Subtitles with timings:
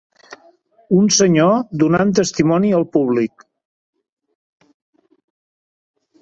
[0.99, 1.51] Un senyor
[1.83, 3.45] donant testimoni al públic.